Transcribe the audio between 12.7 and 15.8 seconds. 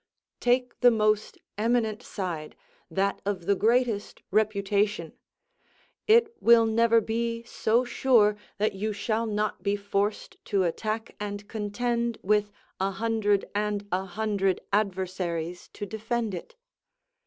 a hundred and a hundred adversaries